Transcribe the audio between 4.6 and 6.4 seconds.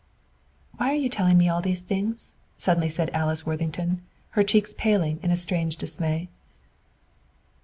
paling in a strange dismay.